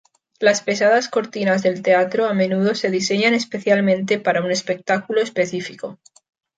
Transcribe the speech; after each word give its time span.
Las 0.39 0.63
pesadas 0.63 1.09
cortinas 1.09 1.61
del 1.61 1.83
Teatro 1.83 2.25
a 2.25 2.33
menudo 2.33 2.73
se 2.73 2.89
diseñan 2.89 3.35
especialmente 3.35 4.17
para 4.17 4.41
un 4.43 4.49
espectáculo 4.49 5.21
específico. 5.21 5.99